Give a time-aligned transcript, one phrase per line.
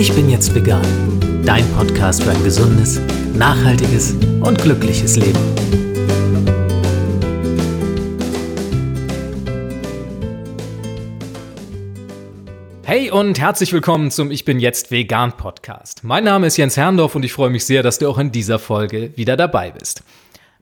[0.00, 0.80] Ich bin jetzt vegan.
[1.44, 2.98] Dein Podcast für ein gesundes,
[3.34, 5.38] nachhaltiges und glückliches Leben.
[12.84, 16.02] Hey und herzlich willkommen zum Ich bin jetzt vegan Podcast.
[16.02, 18.58] Mein Name ist Jens Herrndorf und ich freue mich sehr, dass du auch in dieser
[18.58, 20.02] Folge wieder dabei bist.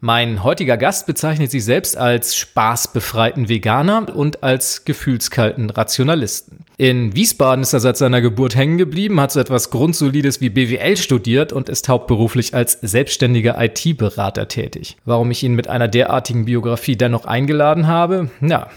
[0.01, 6.65] Mein heutiger Gast bezeichnet sich selbst als spaßbefreiten Veganer und als gefühlskalten Rationalisten.
[6.81, 10.97] In Wiesbaden ist er seit seiner Geburt hängen geblieben, hat so etwas Grundsolides wie BWL
[10.97, 14.97] studiert und ist hauptberuflich als selbstständiger IT-Berater tätig.
[15.05, 18.31] Warum ich ihn mit einer derartigen Biografie dennoch eingeladen habe?
[18.41, 18.69] Ja,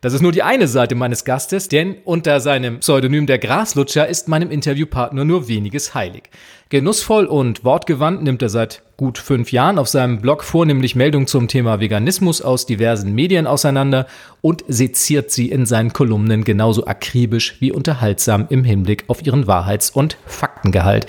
[0.00, 4.28] das ist nur die eine Seite meines Gastes, denn unter seinem Pseudonym der Graslutscher ist
[4.28, 6.30] meinem Interviewpartner nur weniges heilig.
[6.70, 11.48] Genussvoll und wortgewandt nimmt er seit gut fünf Jahren auf seinem Blog vornehmlich Meldungen zum
[11.48, 14.06] Thema Veganismus aus diversen Medien auseinander
[14.42, 19.88] und seziert sie in seinen Kolumnen genauso akribisch wie unterhaltsam im Hinblick auf ihren Wahrheits-
[19.88, 21.06] und Faktengehalt.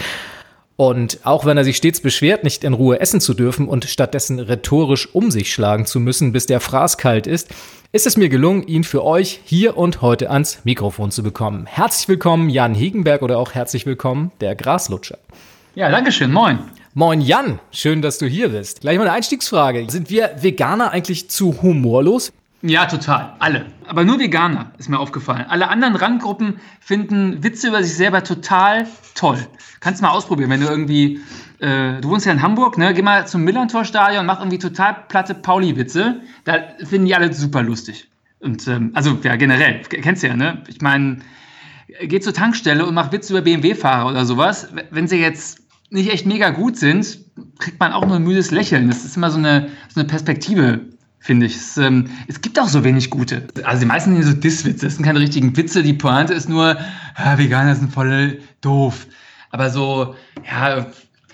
[0.80, 4.40] Und auch wenn er sich stets beschwert, nicht in Ruhe essen zu dürfen und stattdessen
[4.40, 7.50] rhetorisch um sich schlagen zu müssen, bis der Fraß kalt ist,
[7.92, 11.66] ist es mir gelungen, ihn für euch hier und heute ans Mikrofon zu bekommen.
[11.66, 15.18] Herzlich willkommen, Jan Hegenberg, oder auch herzlich willkommen, der Graslutscher.
[15.76, 16.32] Ja, danke schön.
[16.32, 16.60] Moin.
[16.94, 18.80] Moin Jan, schön, dass du hier bist.
[18.80, 19.86] Gleich mal eine Einstiegsfrage.
[19.90, 22.32] Sind wir Veganer eigentlich zu humorlos?
[22.62, 23.36] Ja, total.
[23.40, 23.68] Alle.
[23.88, 25.46] Aber nur Veganer ist mir aufgefallen.
[25.48, 28.86] Alle anderen Randgruppen finden Witze über sich selber total
[29.16, 29.38] toll.
[29.80, 31.22] Kannst mal ausprobieren, wenn du irgendwie,
[31.60, 32.94] äh, du wohnst ja in Hamburg, ne?
[32.94, 36.22] Geh mal zum Millantor-Stadion und mach irgendwie total platte Pauli-Witze.
[36.44, 38.10] Da finden die alle super lustig.
[38.40, 40.64] Und ähm, also ja, generell, kennst du ja, ne?
[40.68, 41.20] Ich meine,
[42.02, 44.68] geh zur Tankstelle und mach Witze über BMW-Fahrer oder sowas.
[44.92, 47.20] Wenn sie jetzt nicht echt mega gut sind,
[47.58, 48.90] kriegt man auch nur ein müdes Lächeln.
[48.90, 50.82] Das ist immer so eine, so eine Perspektive,
[51.20, 51.56] finde ich.
[51.56, 53.48] Es, ähm, es, gibt auch so wenig gute.
[53.64, 54.86] Also die meisten sind so Disswitze.
[54.86, 55.84] Das sind keine richtigen Witze.
[55.84, 56.78] Die Pointe ist nur,
[57.18, 59.08] ja, Veganer sind voll doof.
[59.52, 60.16] Aber so,
[60.50, 60.88] ja,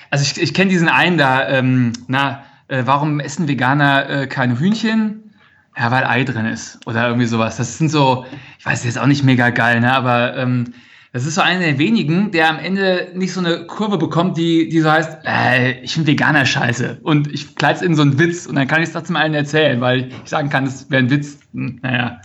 [0.09, 4.59] also ich, ich kenne diesen einen da, ähm, na, äh, warum essen Veganer äh, keine
[4.59, 5.34] Hühnchen?
[5.78, 7.57] Ja, weil Ei drin ist oder irgendwie sowas.
[7.57, 8.25] Das sind so,
[8.57, 9.94] ich weiß, ist auch nicht mega geil, ne?
[9.94, 10.74] aber ähm,
[11.15, 14.67] das ist so einer der wenigen, der am Ende nicht so eine Kurve bekommt, die,
[14.67, 16.99] die so heißt, äh, ich bin Veganer scheiße.
[17.03, 19.33] Und ich kleide es in so einen Witz und dann kann ich es trotzdem allen
[19.33, 21.39] erzählen, weil ich sagen kann, es wäre ein Witz.
[21.53, 22.19] Hm, naja.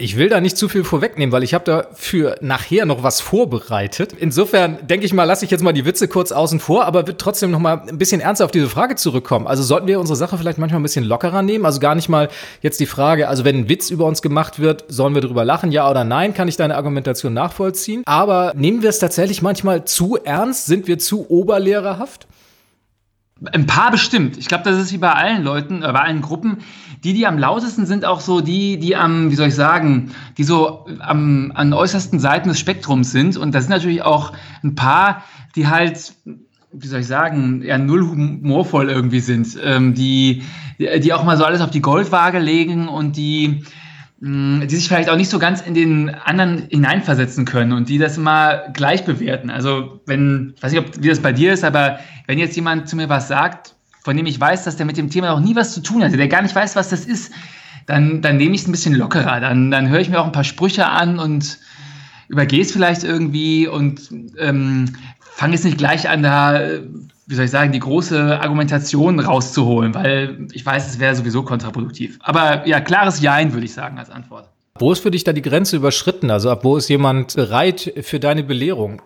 [0.00, 3.20] Ich will da nicht zu viel vorwegnehmen, weil ich habe da für nachher noch was
[3.20, 4.12] vorbereitet.
[4.12, 7.20] Insofern denke ich mal, lasse ich jetzt mal die Witze kurz außen vor, aber wird
[7.20, 9.48] trotzdem noch mal ein bisschen ernster auf diese Frage zurückkommen.
[9.48, 11.66] Also sollten wir unsere Sache vielleicht manchmal ein bisschen lockerer nehmen?
[11.66, 12.28] Also gar nicht mal
[12.62, 15.72] jetzt die Frage, also wenn ein Witz über uns gemacht wird, sollen wir drüber lachen,
[15.72, 16.32] ja oder nein?
[16.32, 18.04] Kann ich deine Argumentation nachvollziehen?
[18.06, 20.66] Aber nehmen wir es tatsächlich manchmal zu ernst?
[20.66, 22.28] Sind wir zu oberlehrerhaft?
[23.52, 24.36] Ein paar bestimmt.
[24.36, 26.58] Ich glaube, das ist wie bei allen Leuten, äh, bei allen Gruppen.
[27.04, 30.44] Die, die am lautesten sind, auch so die, die am, wie soll ich sagen, die
[30.44, 33.36] so am, an äußersten Seiten des Spektrums sind.
[33.36, 34.32] Und da sind natürlich auch
[34.62, 35.22] ein paar,
[35.54, 36.14] die halt,
[36.72, 39.56] wie soll ich sagen, eher null humorvoll irgendwie sind.
[39.62, 40.42] Ähm, die,
[40.78, 43.64] die auch mal so alles auf die Goldwaage legen und die,
[44.20, 47.98] mm, die sich vielleicht auch nicht so ganz in den anderen hineinversetzen können und die
[47.98, 49.50] das immer gleich bewerten.
[49.50, 52.88] Also wenn, ich weiß nicht, ob, wie das bei dir ist, aber wenn jetzt jemand
[52.88, 53.74] zu mir was sagt,
[54.08, 56.16] von dem ich weiß, dass der mit dem Thema noch nie was zu tun hatte,
[56.16, 57.30] der gar nicht weiß, was das ist,
[57.84, 59.38] dann, dann nehme ich es ein bisschen lockerer.
[59.38, 61.58] Dann, dann höre ich mir auch ein paar Sprüche an und
[62.28, 64.00] übergehe es vielleicht irgendwie und
[64.38, 64.86] ähm,
[65.20, 66.58] fange jetzt nicht gleich an, da,
[67.26, 72.18] wie soll ich sagen, die große Argumentation rauszuholen, weil ich weiß, es wäre sowieso kontraproduktiv.
[72.22, 74.48] Aber ja, klares Jein, würde ich sagen, als Antwort.
[74.78, 76.30] Wo ist für dich da die Grenze überschritten?
[76.30, 79.02] Also ab wo ist jemand bereit für deine Belehrung?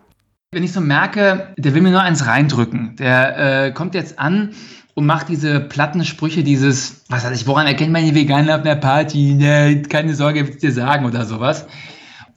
[0.53, 4.51] Wenn ich so merke, der will mir nur eins reindrücken, der äh, kommt jetzt an
[4.95, 8.63] und macht diese platten Sprüche, dieses, was weiß ich, woran erkennt man die Veganer auf
[8.63, 9.35] einer Party?
[9.35, 11.67] Ne, keine Sorge, wird dir sagen oder sowas.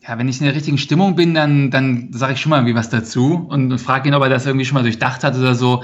[0.07, 2.75] Ja, wenn ich in der richtigen Stimmung bin, dann, dann sage ich schon mal irgendwie
[2.75, 5.83] was dazu und, frage ihn, ob er das irgendwie schon mal durchdacht hat oder so.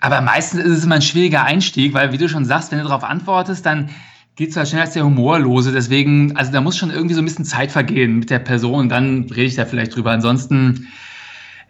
[0.00, 2.84] Aber meistens ist es immer ein schwieriger Einstieg, weil, wie du schon sagst, wenn du
[2.84, 3.88] darauf antwortest, dann
[4.34, 5.72] geht es halt schnell als der Humorlose.
[5.72, 9.24] Deswegen, also da muss schon irgendwie so ein bisschen Zeit vergehen mit der Person, dann
[9.30, 10.10] rede ich da vielleicht drüber.
[10.10, 10.88] Ansonsten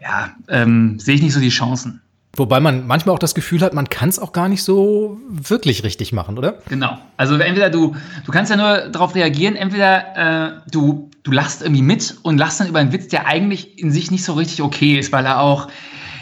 [0.01, 2.03] ja, ähm, sehe ich nicht so die Chancen.
[2.37, 5.85] Wobei man manchmal auch das Gefühl hat, man kann es auch gar nicht so wirklich
[5.85, 6.59] richtig machen, oder?
[6.69, 6.99] Genau.
[7.17, 11.83] Also entweder du, du kannst ja nur darauf reagieren, entweder äh, du, du lachst irgendwie
[11.83, 14.99] mit und lachst dann über einen Witz, der eigentlich in sich nicht so richtig okay
[14.99, 15.69] ist, weil er auch,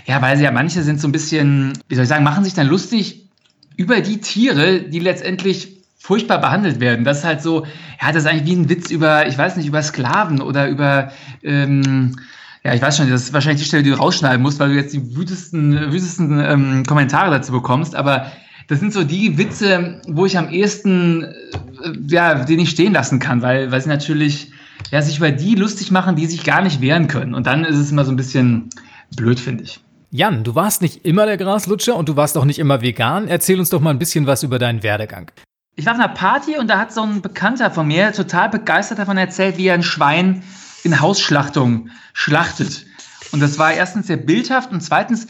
[0.06, 2.54] ja, weil sie ja manche sind so ein bisschen, wie soll ich sagen, machen sich
[2.54, 3.28] dann lustig
[3.76, 7.04] über die Tiere, die letztendlich furchtbar behandelt werden.
[7.04, 7.64] Das ist halt so,
[8.00, 11.12] ja, das ist eigentlich wie ein Witz über, ich weiß nicht, über Sklaven oder über
[11.42, 12.16] ähm,
[12.66, 14.76] ja, ich weiß schon, das ist wahrscheinlich die Stelle, die du rausschneiden musst, weil du
[14.76, 17.94] jetzt die wütesten, wütesten ähm, Kommentare dazu bekommst.
[17.94, 18.32] Aber
[18.68, 23.18] das sind so die Witze, wo ich am ehesten, äh, ja, den ich stehen lassen
[23.18, 24.50] kann, weil, weil sie natürlich,
[24.90, 27.34] ja, sich über die lustig machen, die sich gar nicht wehren können.
[27.34, 28.70] Und dann ist es immer so ein bisschen
[29.14, 29.80] blöd, finde ich.
[30.10, 33.28] Jan, du warst nicht immer der Graslutscher und du warst auch nicht immer vegan.
[33.28, 35.30] Erzähl uns doch mal ein bisschen was über deinen Werdegang.
[35.76, 39.00] Ich war auf einer Party und da hat so ein Bekannter von mir total begeistert
[39.00, 40.42] davon erzählt, wie er ein Schwein
[40.84, 42.86] in Hausschlachtung schlachtet.
[43.32, 45.26] Und das war erstens sehr bildhaft und zweitens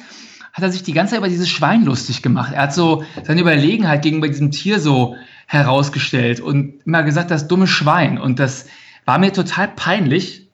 [0.52, 2.52] hat er sich die ganze Zeit über dieses Schwein lustig gemacht.
[2.52, 5.16] Er hat so seine Überlegenheit gegenüber diesem Tier so
[5.46, 8.18] herausgestellt und immer gesagt, das dumme Schwein.
[8.18, 8.66] Und das
[9.04, 10.48] war mir total peinlich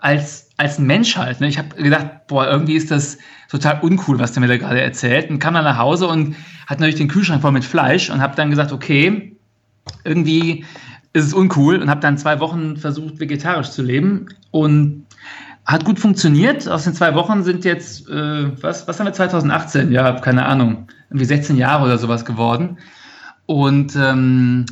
[0.00, 1.40] als, als Mensch halt.
[1.40, 1.48] Ne?
[1.48, 5.30] Ich habe gedacht, boah, irgendwie ist das total uncool, was der mir da gerade erzählt.
[5.30, 8.36] Und kam dann nach Hause und hat natürlich den Kühlschrank voll mit Fleisch und habe
[8.36, 9.36] dann gesagt, okay,
[10.04, 10.64] irgendwie
[11.16, 15.06] ist es uncool und habe dann zwei Wochen versucht, vegetarisch zu leben und
[15.64, 16.68] hat gut funktioniert.
[16.68, 19.92] Aus den zwei Wochen sind jetzt, äh, was, was haben wir 2018?
[19.92, 22.76] Ja, keine Ahnung, irgendwie 16 Jahre oder sowas geworden.
[23.46, 24.66] Und ähm,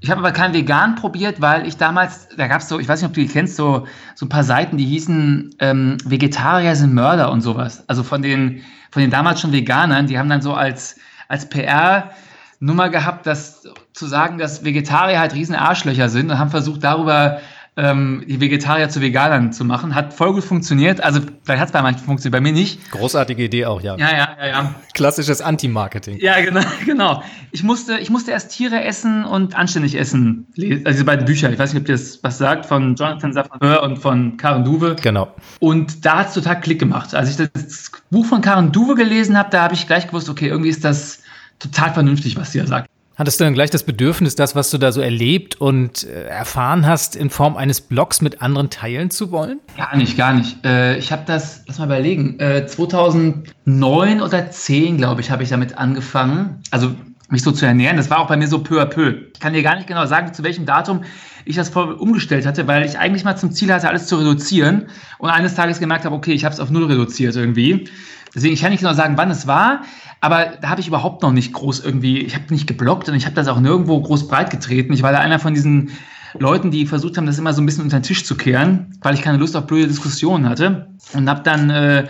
[0.00, 3.00] ich habe aber kein Vegan probiert, weil ich damals, da gab es so, ich weiß
[3.00, 6.92] nicht, ob du die kennst, so, so ein paar Seiten, die hießen ähm, Vegetarier sind
[6.92, 7.84] Mörder und sowas.
[7.88, 8.60] Also von den,
[8.90, 10.96] von den damals schon Veganern, die haben dann so als,
[11.28, 13.66] als PR-Nummer gehabt, dass
[13.96, 17.40] zu sagen, dass Vegetarier halt riesen Arschlöcher sind und haben versucht, darüber
[17.78, 19.94] ähm, die Vegetarier zu Veganern zu machen.
[19.94, 21.02] Hat voll gut funktioniert.
[21.02, 22.90] Also vielleicht hat es bei manchen funktioniert, bei mir nicht.
[22.90, 23.96] Großartige Idee auch, ja.
[23.96, 24.74] Ja, ja, ja, ja.
[24.92, 26.18] Klassisches Anti-Marketing.
[26.20, 27.22] Ja, genau, genau.
[27.52, 30.46] Ich musste, ich musste erst Tiere essen und anständig essen.
[30.56, 33.78] Also diese beiden Bücher, ich weiß nicht, ob ihr das was sagt, von Jonathan Safran
[33.78, 34.96] und von Karen Duwe.
[35.02, 35.34] Genau.
[35.58, 37.14] Und da hat es total Klick gemacht.
[37.14, 40.48] Als ich das Buch von Karen Duwe gelesen habe, da habe ich gleich gewusst, okay,
[40.48, 41.20] irgendwie ist das
[41.58, 42.90] total vernünftig, was sie da sagt.
[43.16, 46.86] Hattest du dann gleich das Bedürfnis, das, was du da so erlebt und äh, erfahren
[46.86, 49.58] hast, in Form eines Blogs mit anderen teilen zu wollen?
[49.74, 50.62] Gar nicht, gar nicht.
[50.66, 55.48] Äh, ich habe das, lass mal überlegen, äh, 2009 oder 10, glaube ich, habe ich
[55.48, 56.60] damit angefangen.
[56.70, 56.94] Also
[57.30, 57.96] mich so zu ernähren.
[57.96, 59.14] Das war auch bei mir so peu à peu.
[59.32, 61.02] Ich kann dir gar nicht genau sagen, zu welchem Datum
[61.46, 64.88] ich das voll umgestellt hatte, weil ich eigentlich mal zum Ziel hatte, alles zu reduzieren
[65.18, 67.88] und eines Tages gemerkt habe, okay, ich habe es auf null reduziert irgendwie.
[68.36, 69.82] Deswegen ich kann nicht genau sagen, wann es war,
[70.20, 73.24] aber da habe ich überhaupt noch nicht groß irgendwie, ich habe nicht geblockt und ich
[73.24, 74.92] habe das auch nirgendwo groß breit getreten.
[74.92, 75.90] Ich war da einer von diesen
[76.38, 79.14] Leuten, die versucht haben, das immer so ein bisschen unter den Tisch zu kehren, weil
[79.14, 80.90] ich keine Lust auf blöde Diskussionen hatte.
[81.14, 82.08] Und habe dann, äh,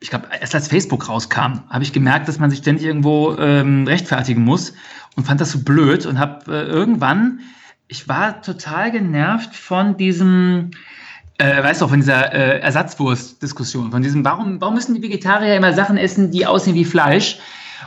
[0.00, 3.86] ich glaube, erst als Facebook rauskam, habe ich gemerkt, dass man sich ständig irgendwo ähm,
[3.86, 4.74] rechtfertigen muss
[5.16, 7.40] und fand das so blöd und habe äh, irgendwann,
[7.88, 10.72] ich war total genervt von diesem,
[11.38, 15.72] äh, weißt du, von dieser äh, Ersatzwurst-Diskussion, von diesem, warum, warum müssen die Vegetarier immer
[15.72, 17.38] Sachen essen, die aussehen wie Fleisch?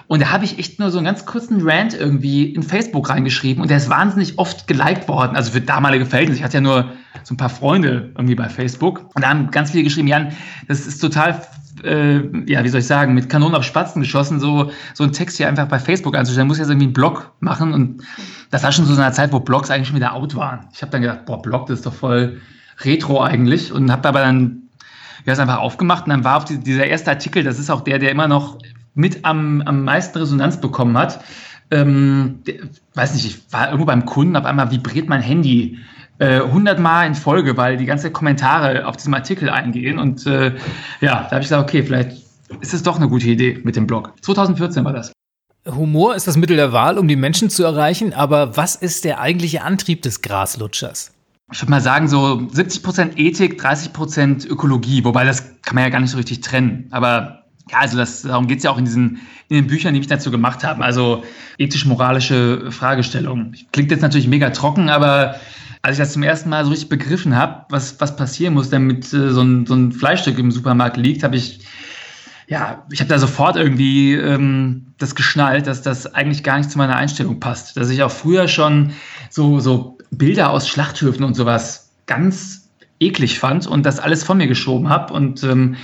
[0.07, 3.61] Und da habe ich echt nur so einen ganz kurzen Rant irgendwie in Facebook reingeschrieben
[3.61, 5.35] und der ist wahnsinnig oft geliked worden.
[5.35, 6.39] Also für damalige Verhältnisse.
[6.39, 6.91] Ich hatte ja nur
[7.23, 10.31] so ein paar Freunde irgendwie bei Facebook und da haben ganz viele geschrieben, Jan,
[10.67, 11.41] das ist total,
[11.83, 12.19] äh,
[12.50, 15.50] ja, wie soll ich sagen, mit Kanonen auf Spatzen geschossen, so, so einen Text hier
[15.50, 16.47] einfach bei Facebook anzustellen.
[16.47, 18.03] Muss jetzt irgendwie einen Blog machen und
[18.51, 20.67] das war schon so eine Zeit, wo Blogs eigentlich schon wieder out waren.
[20.73, 22.39] Ich habe dann gedacht, boah, Blog, das ist doch voll
[22.79, 24.63] Retro eigentlich und habe aber dann
[25.25, 27.81] ja, es einfach aufgemacht und dann war auf die, dieser erste Artikel, das ist auch
[27.81, 28.59] der, der immer noch
[28.94, 31.19] mit am, am meisten Resonanz bekommen hat.
[31.69, 32.39] Ähm,
[32.94, 35.79] weiß nicht, ich war irgendwo beim Kunden, auf einmal vibriert mein Handy
[36.19, 40.56] äh, 100 Mal in Folge, weil die ganzen Kommentare auf diesem Artikel eingehen und äh,
[41.01, 42.24] ja, da habe ich gesagt, okay, vielleicht
[42.62, 44.13] ist es doch eine gute Idee mit dem Blog.
[44.21, 45.12] 2014 war das.
[45.68, 49.19] Humor ist das Mittel der Wahl, um die Menschen zu erreichen, aber was ist der
[49.19, 51.12] eigentliche Antrieb des Graslutschers?
[51.51, 56.00] Ich würde mal sagen, so 70% Ethik, 30% Ökologie, wobei das kann man ja gar
[56.00, 56.88] nicht so richtig trennen.
[56.91, 59.19] Aber ja, also das, darum geht es ja auch in diesen
[59.50, 60.81] in den Büchern, die mich dazu gemacht haben.
[60.81, 61.24] Also
[61.57, 63.55] ethisch-moralische Fragestellungen.
[63.72, 65.39] Klingt jetzt natürlich mega trocken, aber
[65.81, 69.13] als ich das zum ersten Mal so richtig begriffen habe, was, was passieren muss, damit
[69.13, 71.62] äh, so, ein, so ein Fleischstück im Supermarkt liegt, habe ich
[72.50, 76.77] ja, ich habe da sofort irgendwie ähm, das geschnallt, dass das eigentlich gar nicht zu
[76.77, 77.75] meiner Einstellung passt.
[77.75, 78.93] Dass ich auch früher schon
[79.29, 84.47] so, so Bilder aus Schlachthöfen und sowas ganz eklig fand und das alles von mir
[84.47, 85.75] geschoben habe und ähm,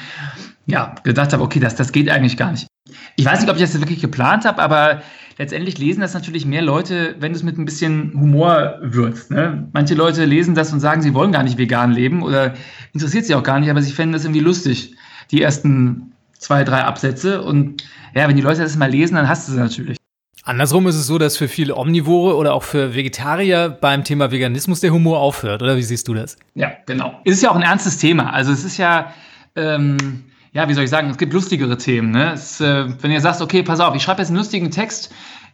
[0.66, 2.68] ja, gedacht habe, okay, das, das geht eigentlich gar nicht.
[3.16, 5.02] Ich weiß nicht, ob ich das wirklich geplant habe, aber
[5.38, 9.32] letztendlich lesen das natürlich mehr Leute, wenn du es mit ein bisschen Humor würzt.
[9.32, 9.68] Ne?
[9.74, 12.54] Manche Leute lesen das und sagen, sie wollen gar nicht vegan leben oder
[12.94, 14.96] interessiert sie auch gar nicht, aber sie fänden das irgendwie lustig,
[15.32, 17.42] die ersten zwei, drei Absätze.
[17.42, 19.98] Und ja, wenn die Leute das mal lesen, dann hast du sie natürlich.
[20.46, 24.82] Andersrum ist es so, dass für viele Omnivore oder auch für Vegetarier beim Thema Veganismus
[24.82, 26.36] der Humor aufhört, oder wie siehst du das?
[26.54, 27.22] Ja, genau.
[27.24, 28.34] Es ist ja auch ein ernstes Thema.
[28.34, 29.14] Also es ist ja,
[29.56, 32.12] ähm, ja, wie soll ich sagen, es gibt lustigere Themen.
[32.12, 32.34] Ne?
[32.34, 35.14] Es, äh, wenn ihr sagt, okay, pass auf, ich schreibe jetzt einen lustigen Text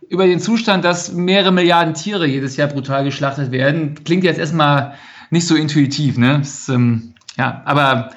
[0.10, 4.96] über den Zustand, dass mehrere Milliarden Tiere jedes Jahr brutal geschlachtet werden, klingt jetzt erstmal
[5.30, 6.18] nicht so intuitiv.
[6.18, 6.40] Ne?
[6.42, 8.10] Es, ähm, ja, aber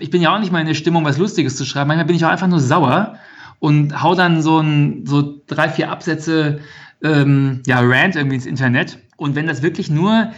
[0.00, 1.88] ich bin ja auch nicht mal in der Stimmung, was Lustiges zu schreiben.
[1.88, 3.18] Manchmal bin ich auch einfach nur sauer
[3.58, 6.60] und hau dann so, ein, so drei, vier Absätze
[7.02, 8.98] ähm, ja, Rant irgendwie ins Internet.
[9.16, 10.30] Und wenn das wirklich nur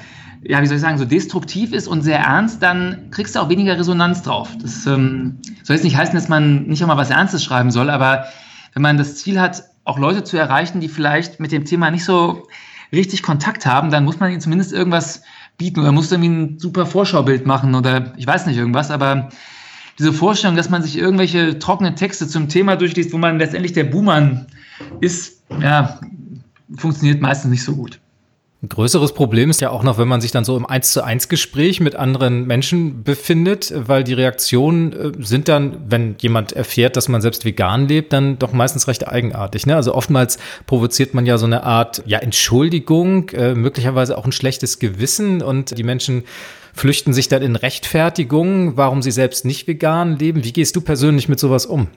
[0.42, 3.48] ja, wie soll ich sagen, so destruktiv ist und sehr ernst, dann kriegst du auch
[3.48, 4.50] weniger Resonanz drauf.
[4.60, 7.90] Das ähm, soll jetzt nicht heißen, dass man nicht auch mal was Ernstes schreiben soll,
[7.90, 8.26] aber
[8.74, 12.04] wenn man das Ziel hat, auch Leute zu erreichen, die vielleicht mit dem Thema nicht
[12.04, 12.46] so
[12.92, 15.22] richtig Kontakt haben, dann muss man ihnen zumindest irgendwas
[15.56, 19.30] bieten oder muss irgendwie ein super Vorschaubild machen oder ich weiß nicht irgendwas, aber
[19.98, 23.84] diese Vorstellung, dass man sich irgendwelche trockenen Texte zum Thema durchliest, wo man letztendlich der
[23.84, 24.46] Buhmann
[25.00, 25.98] ist, ja,
[26.76, 27.98] funktioniert meistens nicht so gut.
[28.60, 31.04] Ein größeres Problem ist ja auch noch, wenn man sich dann so im Eins zu
[31.04, 36.96] eins Gespräch mit anderen Menschen befindet, weil die Reaktionen äh, sind dann, wenn jemand erfährt,
[36.96, 39.66] dass man selbst vegan lebt, dann doch meistens recht eigenartig.
[39.66, 39.76] Ne?
[39.76, 44.80] Also oftmals provoziert man ja so eine Art ja, Entschuldigung, äh, möglicherweise auch ein schlechtes
[44.80, 46.24] Gewissen und die Menschen
[46.78, 50.44] flüchten sich dann in Rechtfertigung, warum sie selbst nicht vegan leben.
[50.44, 51.88] Wie gehst du persönlich mit sowas um?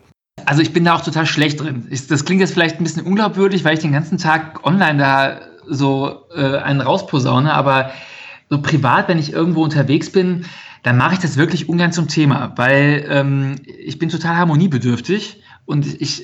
[0.45, 1.87] Also ich bin da auch total schlecht drin.
[2.09, 6.21] Das klingt jetzt vielleicht ein bisschen unglaubwürdig, weil ich den ganzen Tag online da so
[6.35, 7.91] äh, einen rausposaune, aber
[8.49, 10.45] so privat, wenn ich irgendwo unterwegs bin,
[10.83, 16.01] dann mache ich das wirklich ungern zum Thema, weil ähm, ich bin total harmoniebedürftig und
[16.01, 16.23] ich,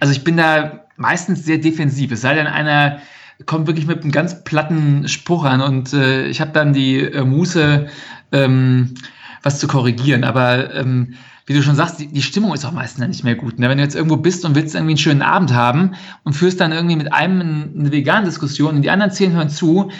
[0.00, 2.10] also ich bin da meistens sehr defensiv.
[2.10, 3.00] Es sei denn, einer
[3.46, 7.24] kommt wirklich mit einem ganz platten Spruch an und äh, ich habe dann die äh,
[7.24, 7.86] Muße,
[8.32, 8.94] ähm,
[9.42, 10.24] was zu korrigieren.
[10.24, 11.14] Aber ähm,
[11.46, 13.58] wie du schon sagst, die, die Stimmung ist auch meistens nicht mehr gut.
[13.58, 13.68] Ne?
[13.68, 15.94] Wenn du jetzt irgendwo bist und willst irgendwie einen schönen Abend haben
[16.24, 19.90] und führst dann irgendwie mit einem eine vegane Diskussion und die anderen zehn hören zu,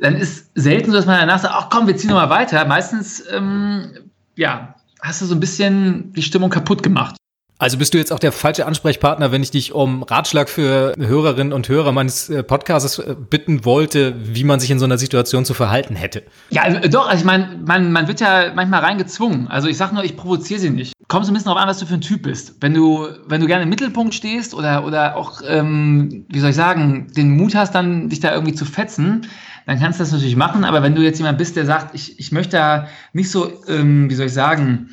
[0.00, 2.64] dann ist selten so, dass man danach sagt, ach komm, wir ziehen nochmal weiter.
[2.66, 3.92] Meistens, ähm,
[4.34, 7.16] ja, hast du so ein bisschen die Stimmung kaputt gemacht.
[7.62, 11.52] Also bist du jetzt auch der falsche Ansprechpartner, wenn ich dich um Ratschlag für Hörerinnen
[11.52, 15.44] und Hörer meines äh, Podcasts äh, bitten wollte, wie man sich in so einer Situation
[15.44, 16.24] zu verhalten hätte?
[16.50, 19.46] Ja, also, doch, also ich meine, man, man wird ja manchmal reingezwungen.
[19.46, 20.92] Also ich sage nur, ich provoziere sie nicht.
[21.06, 22.56] Kommt so ein bisschen darauf an, was du für ein Typ bist.
[22.60, 26.56] Wenn du, wenn du gerne im Mittelpunkt stehst oder, oder auch, ähm, wie soll ich
[26.56, 29.28] sagen, den Mut hast, dann dich da irgendwie zu fetzen,
[29.66, 30.64] dann kannst du das natürlich machen.
[30.64, 34.10] Aber wenn du jetzt jemand bist, der sagt, ich, ich möchte da nicht so, ähm,
[34.10, 34.88] wie soll ich sagen,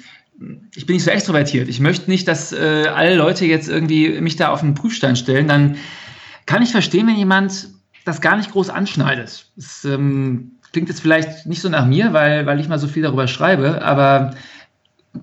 [0.75, 1.67] ich bin nicht so extrovertiert.
[1.67, 5.47] Ich möchte nicht, dass äh, alle Leute jetzt irgendwie mich da auf den Prüfstein stellen.
[5.47, 5.77] Dann
[6.45, 7.69] kann ich verstehen, wenn jemand
[8.05, 9.45] das gar nicht groß anschneidet.
[9.55, 13.03] Das ähm, klingt jetzt vielleicht nicht so nach mir, weil, weil ich mal so viel
[13.03, 14.33] darüber schreibe, aber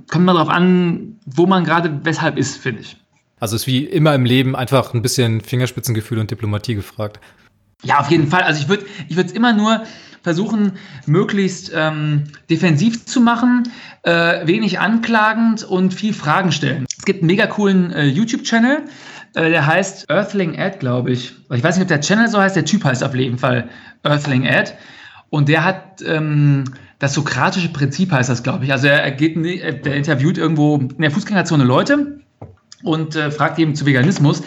[0.09, 2.97] kommt mal darauf an, wo man gerade weshalb ist, finde ich.
[3.39, 7.21] Also ist wie immer im Leben einfach ein bisschen Fingerspitzengefühl und Diplomatie gefragt.
[7.83, 8.43] Ja, auf jeden Fall.
[8.43, 9.83] Also ich würde ich es immer nur
[10.23, 10.73] versuchen,
[11.07, 13.71] möglichst ähm, defensiv zu machen,
[14.03, 16.85] äh, wenig anklagend und viel Fragen stellen.
[16.99, 18.87] Es gibt einen mega coolen äh, YouTube-Channel,
[19.35, 21.33] äh, der heißt Earthling Ad, glaube ich.
[21.53, 23.69] Ich weiß nicht, ob der Channel so heißt, der Typ heißt auf jeden Fall
[24.03, 24.73] Earthling Ad.
[25.31, 26.65] Und der hat ähm,
[26.99, 28.73] das sokratische Prinzip, heißt das, glaube ich.
[28.73, 32.21] Also er, geht, der interviewt irgendwo in der Fußgängerzone Leute
[32.83, 34.43] und äh, fragt eben zu Veganismus.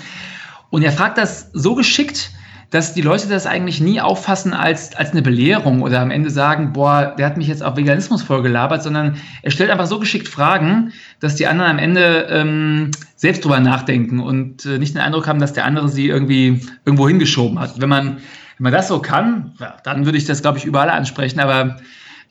[0.72, 2.32] Und er fragt das so geschickt,
[2.70, 6.72] dass die Leute das eigentlich nie auffassen als, als eine Belehrung oder am Ende sagen,
[6.74, 10.94] boah, der hat mich jetzt auf Veganismus vollgelabert, sondern er stellt einfach so geschickt Fragen,
[11.20, 15.40] dass die anderen am Ende ähm, selbst drüber nachdenken und äh, nicht den Eindruck haben,
[15.40, 17.82] dass der andere sie irgendwie irgendwo hingeschoben hat.
[17.82, 18.18] Wenn man,
[18.58, 21.78] wenn man das so kann, ja, dann würde ich das, glaube ich, überall ansprechen, aber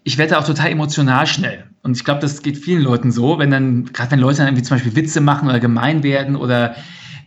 [0.05, 1.65] ich werde auch total emotional schnell.
[1.83, 4.63] Und ich glaube, das geht vielen Leuten so, wenn dann, gerade wenn Leute dann irgendwie
[4.63, 6.77] zum Beispiel Witze machen oder gemein werden oder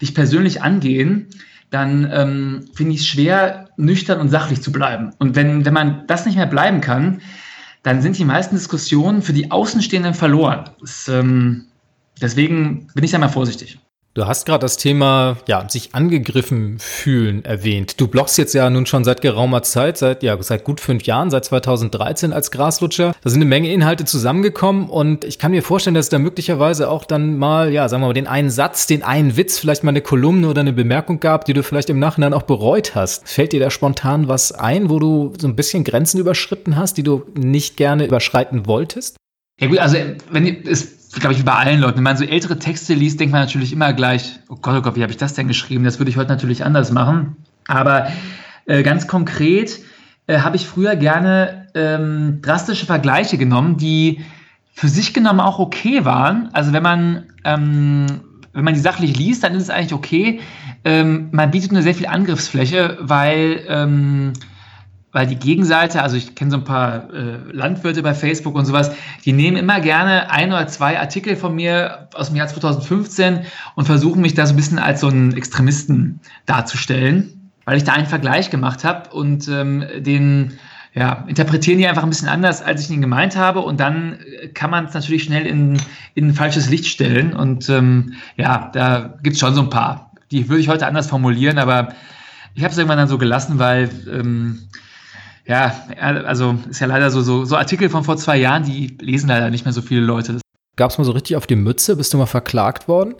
[0.02, 1.28] dich persönlich angehen,
[1.72, 5.12] dann ähm, finde ich es schwer, nüchtern und sachlich zu bleiben.
[5.18, 7.22] Und wenn, wenn man das nicht mehr bleiben kann,
[7.82, 10.70] dann sind die meisten Diskussionen für die Außenstehenden verloren.
[10.80, 11.66] Das, ähm,
[12.22, 13.80] deswegen bin ich da mal vorsichtig.
[14.14, 18.02] Du hast gerade das Thema, ja, sich angegriffen fühlen erwähnt.
[18.02, 21.30] Du bloggst jetzt ja nun schon seit geraumer Zeit, seit, ja, seit gut fünf Jahren,
[21.30, 23.16] seit 2013 als Graslutscher.
[23.24, 27.06] Da sind eine Menge Inhalte zusammengekommen und ich kann mir vorstellen, dass da möglicherweise auch
[27.06, 30.02] dann mal, ja, sagen wir mal, den einen Satz, den einen Witz, vielleicht mal eine
[30.02, 33.30] Kolumne oder eine Bemerkung gab, die du vielleicht im Nachhinein auch bereut hast.
[33.30, 37.04] Fällt dir da spontan was ein, wo du so ein bisschen Grenzen überschritten hast, die
[37.04, 39.16] du nicht gerne überschreiten wolltest?
[39.62, 39.96] Ja gut, also
[40.32, 41.98] wenn es glaube ich, wie bei allen Leuten.
[41.98, 44.96] Wenn man so ältere Texte liest, denkt man natürlich immer gleich, oh Gott, oh Gott,
[44.96, 45.84] wie habe ich das denn geschrieben?
[45.84, 47.36] Das würde ich heute natürlich anders machen.
[47.68, 48.08] Aber
[48.66, 49.80] äh, ganz konkret
[50.28, 54.22] äh, habe ich früher gerne ähm, drastische Vergleiche genommen, die
[54.74, 56.50] für sich genommen auch okay waren.
[56.54, 58.06] Also wenn man, ähm,
[58.54, 60.40] wenn man die sachlich liest, dann ist es eigentlich okay.
[60.84, 64.34] Ähm, man bietet nur sehr viel Angriffsfläche, weil ähm,
[65.12, 68.92] weil die Gegenseite, also ich kenne so ein paar äh, Landwirte bei Facebook und sowas,
[69.26, 73.42] die nehmen immer gerne ein oder zwei Artikel von mir aus dem Jahr 2015
[73.76, 77.94] und versuchen mich da so ein bisschen als so einen Extremisten darzustellen, weil ich da
[77.94, 80.54] einen Vergleich gemacht habe und ähm, den
[80.94, 84.20] ja, interpretieren die einfach ein bisschen anders, als ich ihn gemeint habe und dann
[84.54, 85.82] kann man es natürlich schnell in,
[86.16, 90.12] in ein falsches Licht stellen und ähm, ja, da gibt es schon so ein paar.
[90.32, 91.94] Die würde ich heute anders formulieren, aber
[92.56, 94.60] ich habe es irgendwann dann so gelassen, weil ähm,
[95.46, 99.28] ja, also ist ja leider so, so, so Artikel von vor zwei Jahren, die lesen
[99.28, 100.40] leider nicht mehr so viele Leute.
[100.76, 101.96] Gab es mal so richtig auf die Mütze?
[101.96, 103.16] Bist du mal verklagt worden?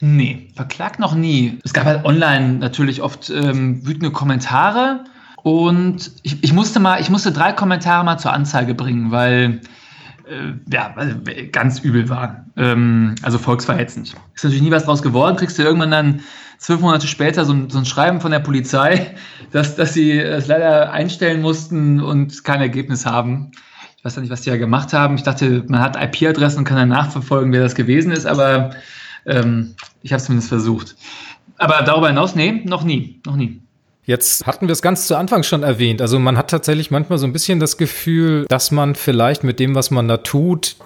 [0.00, 1.58] Nee, verklagt noch nie.
[1.64, 5.04] Es gab halt online natürlich oft ähm, wütende Kommentare
[5.42, 9.60] und ich, ich, musste mal, ich musste drei Kommentare mal zur Anzeige bringen, weil
[10.26, 10.94] äh, ja,
[11.52, 12.50] ganz übel waren.
[12.56, 14.14] Ähm, also volksverhetzend.
[14.34, 16.20] Ist natürlich nie was draus geworden, kriegst du irgendwann dann
[16.58, 19.14] zwölf Monate später so ein, so ein Schreiben von der Polizei,
[19.52, 23.52] dass, dass sie es leider einstellen mussten und kein Ergebnis haben.
[23.96, 25.16] Ich weiß ja nicht, was die ja gemacht haben.
[25.16, 28.70] Ich dachte, man hat IP-Adressen und kann dann nachverfolgen, wer das gewesen ist, aber
[29.26, 30.96] ähm, ich habe es zumindest versucht.
[31.58, 33.62] Aber darüber hinaus, nee, noch nie, noch nie.
[34.06, 36.00] Jetzt hatten wir es ganz zu Anfang schon erwähnt.
[36.00, 39.74] Also man hat tatsächlich manchmal so ein bisschen das Gefühl, dass man vielleicht mit dem,
[39.74, 40.76] was man da tut,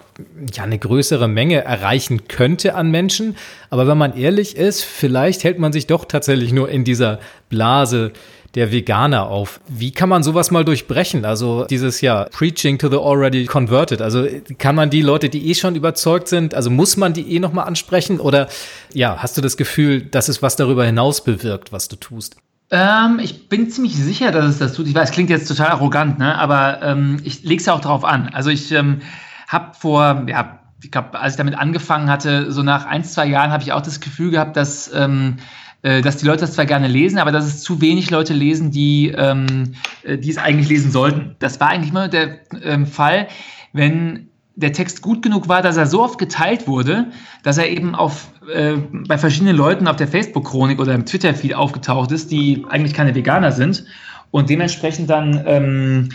[0.55, 3.37] ja eine größere Menge erreichen könnte an Menschen.
[3.69, 8.13] Aber wenn man ehrlich ist, vielleicht hält man sich doch tatsächlich nur in dieser Blase
[8.55, 9.61] der Veganer auf.
[9.69, 11.27] Wie kann man sowas mal durchbrechen?
[11.27, 14.01] Also dieses ja Preaching to the already converted.
[14.01, 14.27] Also
[14.59, 17.53] kann man die Leute, die eh schon überzeugt sind, also muss man die eh noch
[17.53, 18.49] mal ansprechen oder
[18.95, 22.37] ja, hast du das Gefühl, dass es was darüber hinaus bewirkt, was du tust?
[22.71, 24.87] Ähm, ich bin ziemlich sicher, dass es das tut.
[24.87, 26.37] Ich weiß, klingt jetzt total arrogant, ne?
[26.39, 28.29] Aber ähm, ich lege es ja auch darauf an.
[28.33, 29.01] Also ich ähm,
[29.49, 33.51] habe vor, ja, ich glaube, als ich damit angefangen hatte, so nach ein, zwei Jahren,
[33.51, 35.37] habe ich auch das Gefühl gehabt, dass ähm,
[35.83, 38.71] äh, dass die Leute das zwar gerne lesen, aber dass es zu wenig Leute lesen,
[38.71, 39.73] die, ähm,
[40.03, 41.37] äh, die es eigentlich lesen sollten.
[41.39, 43.29] Das war eigentlich immer der ähm, Fall,
[43.73, 47.07] wenn der Text gut genug war, dass er so oft geteilt wurde,
[47.43, 48.75] dass er eben auf, äh,
[49.09, 53.53] bei verschiedenen Leuten auf der Facebook-Chronik oder im Twitter-Feed aufgetaucht ist, die eigentlich keine Veganer
[53.53, 53.85] sind
[54.31, 56.09] und dementsprechend dann ähm,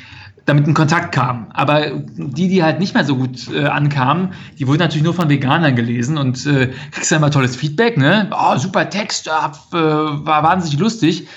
[0.46, 1.48] damit in Kontakt kamen.
[1.54, 5.30] Aber die, die halt nicht mehr so gut äh, ankamen, die wurden natürlich nur von
[5.30, 8.30] Veganern gelesen und äh, kriegst dann immer tolles Feedback, ne?
[8.32, 11.27] Oh, super Text, äh, war wahnsinnig lustig.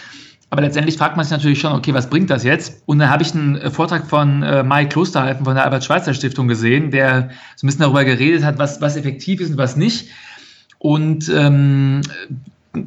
[0.50, 2.82] Aber letztendlich fragt man sich natürlich schon, okay, was bringt das jetzt?
[2.86, 6.90] Und dann habe ich einen äh, Vortrag von äh, Mike Klosterhalfen von der Albert-Schweitzer-Stiftung gesehen,
[6.90, 10.08] der so ein bisschen darüber geredet hat, was, was effektiv ist und was nicht.
[10.78, 12.00] Und ähm,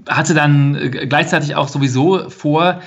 [0.09, 2.81] hatte dann äh, gleichzeitig auch sowieso vor,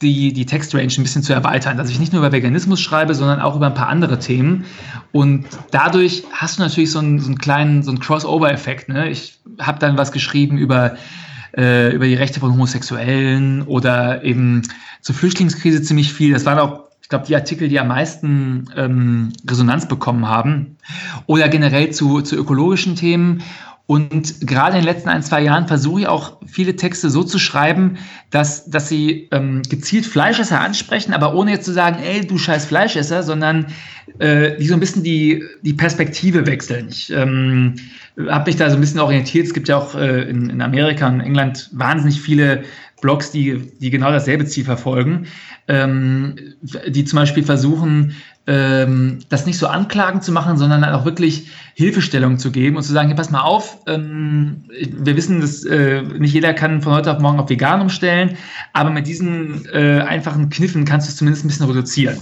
[0.00, 3.40] die, die Textrange ein bisschen zu erweitern, dass ich nicht nur über Veganismus schreibe, sondern
[3.40, 4.64] auch über ein paar andere Themen.
[5.12, 8.88] Und dadurch hast du natürlich so einen, so einen kleinen, so einen Crossover-Effekt.
[8.88, 9.10] Ne?
[9.10, 10.96] Ich habe dann was geschrieben über,
[11.58, 14.62] äh, über die Rechte von Homosexuellen oder eben
[15.02, 16.32] zur Flüchtlingskrise ziemlich viel.
[16.32, 20.76] Das waren auch ich glaube, die Artikel, die am meisten ähm, Resonanz bekommen haben.
[21.24, 23.42] Oder generell zu, zu ökologischen Themen.
[23.90, 27.38] Und gerade in den letzten ein, zwei Jahren versuche ich auch viele Texte so zu
[27.38, 27.96] schreiben,
[28.28, 32.66] dass, dass sie ähm, gezielt Fleischesser ansprechen, aber ohne jetzt zu sagen, ey, du scheiß
[32.66, 33.68] Fleischesser, sondern
[34.18, 36.88] äh, die so ein bisschen die, die Perspektive wechseln.
[36.90, 37.76] Ich ähm,
[38.28, 39.46] habe mich da so ein bisschen orientiert.
[39.46, 42.64] Es gibt ja auch äh, in, in Amerika und England wahnsinnig viele
[43.00, 45.28] Blogs, die, die genau dasselbe Ziel verfolgen,
[45.66, 48.14] ähm, die zum Beispiel versuchen,
[48.48, 52.94] ähm, das nicht so anklagend zu machen, sondern auch wirklich Hilfestellung zu geben und zu
[52.94, 57.12] sagen, hier, pass mal auf, ähm, wir wissen, dass äh, nicht jeder kann von heute
[57.12, 58.38] auf morgen auf vegan umstellen,
[58.72, 62.18] aber mit diesen äh, einfachen Kniffen kannst du es zumindest ein bisschen reduzieren.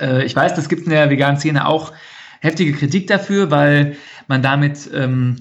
[0.00, 1.92] Äh, ich weiß, das gibt in der veganen Szene auch
[2.40, 3.96] heftige Kritik dafür, weil
[4.28, 5.36] man damit ähm,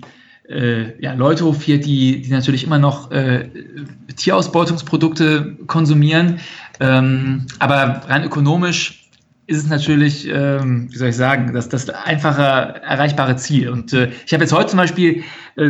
[0.50, 3.50] äh, ja, Leute hofiert, die, die natürlich immer noch äh,
[4.18, 6.42] Tierausbeutungsprodukte konsumieren.
[6.82, 9.03] Ähm, aber rein ökonomisch
[9.46, 12.42] ist es natürlich, ähm, wie soll ich sagen, das, das einfache
[12.82, 13.70] erreichbare Ziel.
[13.70, 15.24] Und äh, ich habe jetzt heute zum Beispiel
[15.58, 15.70] äh,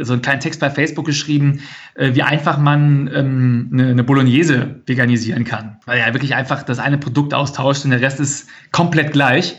[0.00, 1.60] so einen kleinen Text bei Facebook geschrieben,
[1.94, 5.78] äh, wie einfach man ähm, eine, eine Bolognese veganisieren kann.
[5.86, 9.56] Weil er wirklich einfach das eine Produkt austauscht und der Rest ist komplett gleich.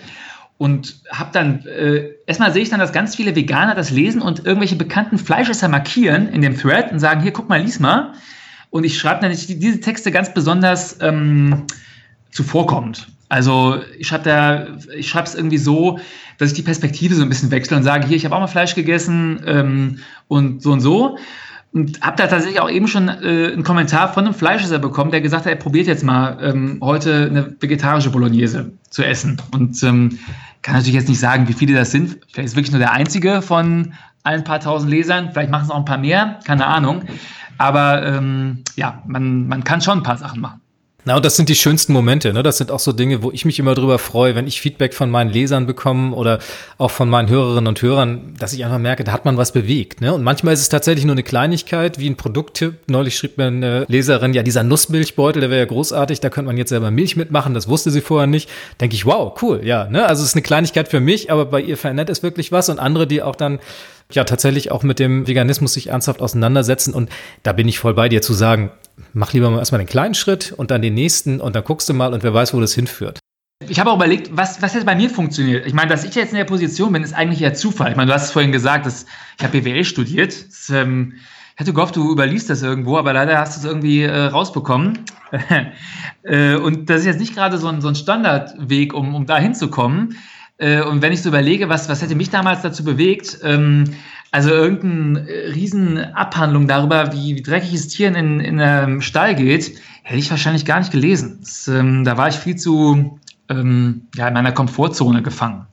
[0.60, 4.46] Und habe dann, äh, erstmal sehe ich dann, dass ganz viele Veganer das lesen und
[4.46, 8.14] irgendwelche bekannten Fleischesser markieren in dem Thread und sagen, hier, guck mal, lies mal.
[8.70, 11.64] Und ich schreibe dann diese Texte ganz besonders ähm,
[12.32, 13.08] zuvorkommend.
[13.30, 16.00] Also ich schreibe da, ich schreibe es irgendwie so,
[16.38, 18.48] dass ich die Perspektive so ein bisschen wechsle und sage, hier, ich habe auch mal
[18.48, 21.18] Fleisch gegessen ähm, und so und so.
[21.74, 25.22] Und habe da tatsächlich auch eben schon äh, einen Kommentar von einem Fleischesser bekommen, der
[25.22, 29.42] gesagt hat, er probiert jetzt mal ähm, heute eine vegetarische Bolognese zu essen.
[29.52, 30.18] Und ähm,
[30.62, 32.18] kann natürlich jetzt nicht sagen, wie viele das sind.
[32.32, 35.30] Vielleicht ist wirklich nur der einzige von ein paar tausend Lesern.
[35.32, 37.04] Vielleicht machen es auch ein paar mehr, keine Ahnung.
[37.58, 40.62] Aber ähm, ja, man, man kann schon ein paar Sachen machen.
[41.08, 42.44] Na, und das sind die schönsten Momente, ne?
[42.44, 45.10] Das sind auch so Dinge, wo ich mich immer drüber freue, wenn ich Feedback von
[45.10, 46.40] meinen Lesern bekomme oder
[46.78, 50.02] auch von meinen Hörerinnen und Hörern, dass ich einfach merke, da hat man was bewegt,
[50.02, 50.14] ne?
[50.14, 52.74] Und manchmal ist es tatsächlich nur eine Kleinigkeit, wie ein Produkttipp.
[52.88, 56.58] Neulich schrieb mir eine Leserin, ja, dieser Nussmilchbeutel, der wäre ja großartig, da könnte man
[56.58, 58.50] jetzt selber Milch mitmachen, das wusste sie vorher nicht.
[58.82, 60.06] Denke ich, wow, cool, ja, ne?
[60.06, 62.80] Also es ist eine Kleinigkeit für mich, aber bei ihr verändert es wirklich was und
[62.80, 63.60] andere, die auch dann
[64.12, 66.94] ja tatsächlich auch mit dem Veganismus sich ernsthaft auseinandersetzen.
[66.94, 67.10] Und
[67.44, 68.72] da bin ich voll bei dir zu sagen,
[69.14, 71.94] mach lieber mal erstmal den kleinen Schritt und dann den nächsten und dann guckst du
[71.94, 73.20] mal und wer weiß, wo das hinführt.
[73.68, 75.66] Ich habe auch überlegt, was, was jetzt bei mir funktioniert.
[75.66, 77.90] Ich meine, dass ich jetzt in der Position bin, ist eigentlich ja Zufall.
[77.90, 79.06] Ich meine, du hast es vorhin gesagt, dass
[79.38, 80.48] ich habe BWL studiert.
[80.48, 81.16] Das, ähm,
[81.56, 85.00] ich hatte gehofft, du überliest das irgendwo, aber leider hast du es irgendwie äh, rausbekommen.
[86.24, 89.40] äh, und das ist jetzt nicht gerade so ein, so ein Standardweg, um, um da
[89.40, 90.18] hinzukommen.
[90.58, 93.86] Äh, und wenn ich so überlege, was, was hätte mich damals dazu bewegt, ähm,
[94.32, 100.20] also irgendeine äh, Riesenabhandlung darüber, wie, wie dreckiges Tieren in, in einem Stall geht, hätte
[100.20, 101.40] ich wahrscheinlich gar nicht gelesen.
[101.42, 105.66] Das, ähm, da war ich viel zu ähm, ja, in meiner Komfortzone gefangen.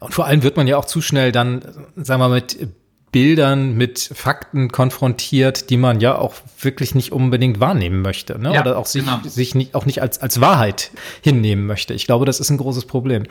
[0.00, 1.62] Und vor allem wird man ja auch zu schnell dann,
[1.96, 2.68] sagen wir mal, mit
[3.14, 8.40] Bildern, mit Fakten konfrontiert, die man ja auch wirklich nicht unbedingt wahrnehmen möchte.
[8.40, 8.52] Ne?
[8.52, 9.20] Ja, Oder auch sich, genau.
[9.22, 10.90] sich nicht, auch nicht als, als Wahrheit
[11.22, 11.94] hinnehmen möchte.
[11.94, 13.22] Ich glaube, das ist ein großes Problem.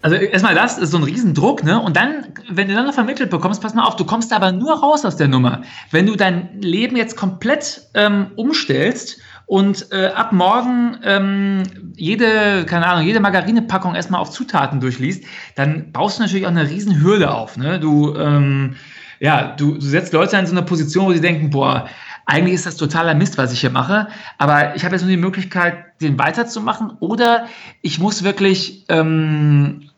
[0.00, 1.78] Also erstmal das ist so ein Riesendruck, ne?
[1.78, 4.72] Und dann, wenn du dann noch vermittelt bekommst, pass mal auf, du kommst aber nur
[4.72, 5.60] raus aus der Nummer.
[5.90, 11.62] Wenn du dein Leben jetzt komplett ähm, umstellst und äh, ab morgen ähm,
[11.94, 15.24] jede, keine Ahnung, jede Margarinepackung erstmal auf Zutaten durchliest,
[15.56, 17.58] dann baust du natürlich auch eine riesen Hürde auf.
[17.58, 17.78] Ne?
[17.78, 18.76] Du ähm,
[19.20, 21.88] ja, du, du setzt Leute in so eine Position, wo sie denken, boah,
[22.26, 25.16] eigentlich ist das totaler Mist, was ich hier mache, aber ich habe jetzt nur die
[25.16, 27.46] Möglichkeit, den weiterzumachen oder
[27.82, 29.88] ich muss wirklich ähm,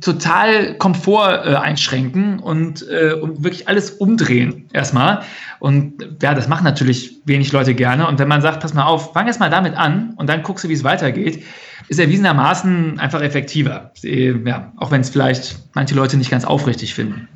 [0.00, 5.22] total Komfort äh, einschränken und, äh, und wirklich alles umdrehen erstmal.
[5.58, 8.06] Und ja, das machen natürlich wenig Leute gerne.
[8.06, 10.64] Und wenn man sagt, pass mal auf, fang erst mal damit an und dann guckst
[10.64, 11.44] du, wie es weitergeht,
[11.88, 13.92] ist erwiesenermaßen einfach effektiver.
[14.02, 17.28] Ja, auch wenn es vielleicht manche Leute nicht ganz aufrichtig finden.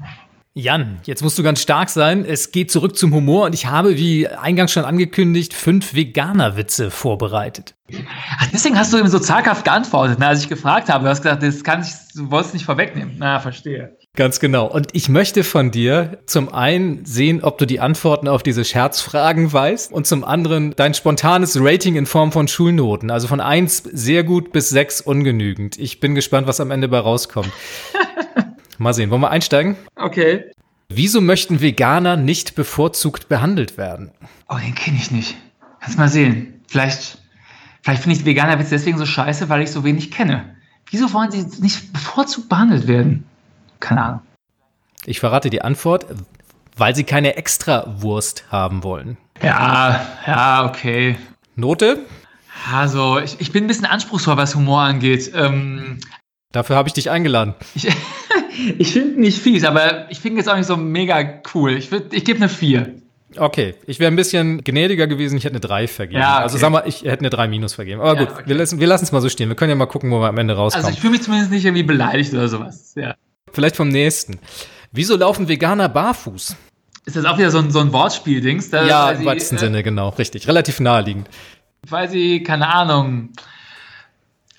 [0.52, 2.24] Jan, jetzt musst du ganz stark sein.
[2.24, 7.76] Es geht zurück zum Humor und ich habe, wie eingangs schon angekündigt, fünf Veganer-Witze vorbereitet.
[8.38, 11.04] Ach, deswegen hast du eben so zaghaft geantwortet, ne, als ich gefragt habe.
[11.04, 13.14] Du hast gesagt, das kann ich, du wolltest nicht vorwegnehmen.
[13.18, 13.96] Na, verstehe.
[14.16, 14.66] Ganz genau.
[14.66, 19.52] Und ich möchte von dir zum einen sehen, ob du die Antworten auf diese Scherzfragen
[19.52, 23.12] weißt und zum anderen dein spontanes Rating in Form von Schulnoten.
[23.12, 25.78] Also von eins sehr gut bis sechs ungenügend.
[25.78, 27.52] Ich bin gespannt, was am Ende bei rauskommt.
[28.80, 29.76] Mal sehen, wollen wir einsteigen?
[29.94, 30.50] Okay.
[30.88, 34.10] Wieso möchten Veganer nicht bevorzugt behandelt werden?
[34.48, 35.36] Oh, den kenne ich nicht.
[35.80, 36.62] Kannst mal sehen.
[36.66, 37.18] Vielleicht,
[37.82, 40.56] vielleicht finde ich Veganer-Witze deswegen so scheiße, weil ich so wenig kenne.
[40.90, 43.26] Wieso wollen sie nicht bevorzugt behandelt werden?
[43.80, 44.20] Keine Ahnung.
[45.04, 46.06] Ich verrate die Antwort,
[46.74, 49.18] weil sie keine Extrawurst haben wollen.
[49.42, 51.18] Ja, ja, okay.
[51.54, 52.06] Note?
[52.72, 55.32] Also, ich, ich bin ein bisschen anspruchsvoll, was Humor angeht.
[55.34, 55.98] Ähm,
[56.52, 57.54] Dafür habe ich dich eingeladen.
[57.74, 57.86] Ich,
[58.78, 61.72] ich finde nicht fies, aber ich finde jetzt auch nicht so mega cool.
[61.72, 62.94] Ich, ich gebe eine 4.
[63.36, 66.20] Okay, ich wäre ein bisschen gnädiger gewesen, ich hätte eine 3 vergeben.
[66.20, 66.42] Ja, okay.
[66.42, 68.00] Also sag mal, ich hätte eine 3 minus vergeben.
[68.00, 68.42] Aber ja, gut, okay.
[68.46, 69.48] wir lassen wir es mal so stehen.
[69.48, 70.84] Wir können ja mal gucken, wo wir am Ende rauskommen.
[70.84, 72.94] Also ich fühle mich zumindest nicht irgendwie beleidigt oder sowas.
[72.96, 73.14] Ja.
[73.52, 74.38] Vielleicht vom nächsten.
[74.90, 76.56] Wieso laufen Veganer barfuß?
[77.06, 78.70] Ist das auch wieder so ein, so ein Wortspiel-Dings?
[78.72, 80.48] Ja, im weitesten äh, Sinne, genau, richtig.
[80.48, 81.28] Relativ naheliegend.
[81.88, 83.30] Weil sie, keine Ahnung.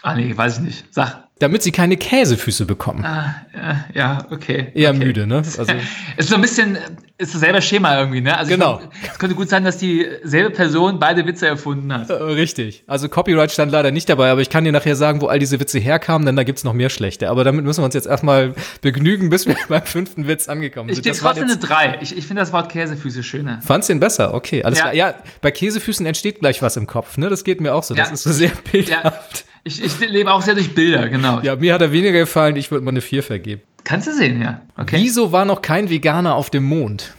[0.01, 0.85] Ah, nee, weiß ich nicht.
[0.93, 3.03] Sag damit sie keine Käsefüße bekommen.
[3.03, 4.67] Ah, ja, ja, okay.
[4.75, 4.99] Eher okay.
[4.99, 5.41] müde, ne?
[5.57, 5.73] Also
[6.17, 6.77] ist so ein bisschen,
[7.17, 8.37] ist dasselbe Schema irgendwie, ne?
[8.37, 8.79] Also genau.
[9.11, 12.09] es könnte gut sein, dass dieselbe Person beide Witze erfunden hat.
[12.09, 12.83] Äh, richtig.
[12.85, 15.59] Also Copyright stand leider nicht dabei, aber ich kann dir nachher sagen, wo all diese
[15.59, 17.29] Witze herkamen, denn da gibt's noch mehr schlechte.
[17.29, 20.99] Aber damit müssen wir uns jetzt erstmal begnügen, bis wir beim fünften Witz angekommen sind.
[20.99, 21.97] Ich gebe trotzdem eine drei.
[22.01, 23.61] Ich, ich finde das Wort Käsefüße schöner.
[23.61, 24.35] Fandst du den besser?
[24.35, 24.85] Okay, alles ja.
[24.85, 24.93] klar.
[24.93, 27.29] Ja, bei Käsefüßen entsteht gleich was im Kopf, ne?
[27.29, 27.95] Das geht mir auch so.
[27.95, 28.13] Das ja.
[28.13, 29.45] ist so sehr bildhaft.
[29.63, 31.39] Ich, ich lebe auch sehr durch Bilder, genau.
[31.41, 33.61] Ja, mir hat er weniger gefallen, ich würde mal eine 4 vergeben.
[33.83, 34.61] Kannst du sehen, ja.
[34.77, 34.97] Okay.
[34.97, 37.13] Wieso war noch kein Veganer auf dem Mond?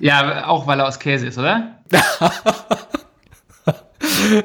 [0.00, 1.78] Ja, auch weil er aus Käse ist, oder?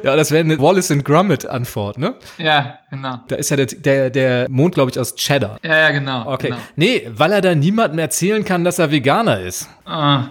[0.03, 2.15] ja, das wäre eine Wallace and Gromit-Antwort, ne?
[2.37, 3.19] Ja, genau.
[3.27, 5.57] Da ist ja der, der, der Mond, glaube ich, aus Cheddar.
[5.63, 6.31] Ja, ja, genau.
[6.31, 6.47] Okay.
[6.49, 6.59] Genau.
[6.75, 9.69] Nee, weil er da niemandem erzählen kann, dass er Veganer ist.
[9.85, 10.25] Ah.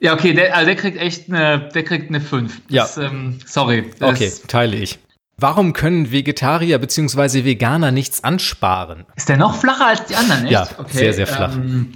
[0.00, 2.60] Ja, okay, der, also der kriegt echt eine, der kriegt eine 5.
[2.68, 2.86] Ja.
[2.98, 3.90] ähm, sorry.
[4.00, 4.98] okay, teile ich.
[5.40, 7.44] Warum können Vegetarier bzw.
[7.44, 9.06] Veganer nichts ansparen?
[9.14, 10.52] Ist der noch flacher als die anderen, echt?
[10.52, 11.54] Ja, okay, sehr, sehr flach.
[11.54, 11.92] Ähm,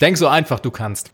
[0.00, 1.12] Denk so einfach, du kannst.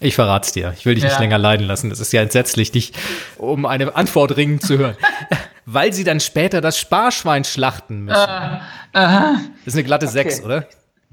[0.00, 0.72] Ich verrat's dir.
[0.76, 1.10] Ich will dich ja.
[1.10, 1.90] nicht länger leiden lassen.
[1.90, 2.92] Das ist ja entsetzlich, dich
[3.36, 4.96] um eine Antwort ringen zu hören.
[5.66, 8.16] Weil sie dann später das Sparschwein schlachten müssen.
[8.16, 10.30] Uh, uh, das ist eine glatte okay.
[10.30, 10.68] 6, oder?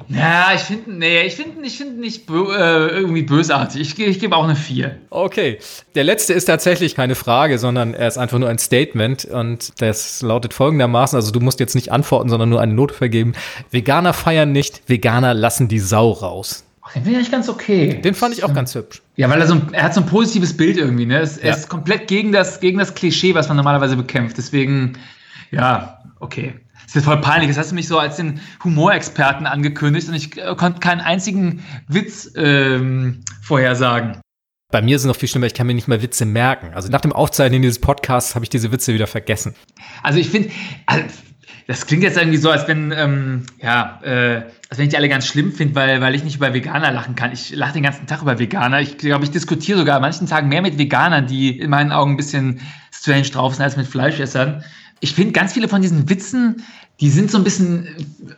[0.09, 3.81] Ja, ich finde, nee, ich finde ich find nicht äh, irgendwie bösartig.
[3.81, 4.97] Ich, ich gebe auch eine 4.
[5.09, 5.57] Okay.
[5.95, 10.21] Der letzte ist tatsächlich keine Frage, sondern er ist einfach nur ein Statement und das
[10.21, 13.33] lautet folgendermaßen, also du musst jetzt nicht antworten, sondern nur eine Note vergeben.
[13.71, 16.65] Veganer feiern nicht, Veganer lassen die Sau raus.
[16.81, 18.01] Ach, den finde ich eigentlich ganz okay.
[18.01, 19.01] Den fand ich auch ganz hübsch.
[19.15, 21.19] Ja, weil er so ein, er hat so ein positives Bild irgendwie, ne?
[21.19, 21.43] Es, ja.
[21.43, 24.37] Er ist komplett gegen das, gegen das Klischee, was man normalerweise bekämpft.
[24.37, 24.97] Deswegen,
[25.51, 26.53] ja, okay.
[26.85, 27.49] Das ist voll peinlich.
[27.49, 31.63] Das hast du mich so als den Humorexperten angekündigt und ich äh, konnte keinen einzigen
[31.87, 34.21] Witz ähm, vorhersagen.
[34.71, 36.73] Bei mir ist es noch viel schlimmer, ich kann mir nicht mal Witze merken.
[36.73, 39.55] Also nach dem Aufzeichnen dieses Podcasts habe ich diese Witze wieder vergessen.
[40.03, 40.49] Also ich finde,
[40.85, 41.05] also
[41.67, 45.09] das klingt jetzt irgendwie so, als wenn, ähm, ja, äh, als wenn ich die alle
[45.09, 47.31] ganz schlimm finde, weil, weil ich nicht über Veganer lachen kann.
[47.31, 48.81] Ich lache den ganzen Tag über Veganer.
[48.81, 52.11] Ich glaube, ich diskutiere sogar an manchen Tagen mehr mit Veganern, die in meinen Augen
[52.11, 52.59] ein bisschen
[52.93, 54.63] strange drauf sind, als mit Fleischessern.
[54.99, 56.63] Ich finde ganz viele von diesen Witzen,
[57.01, 57.87] die sind so ein bisschen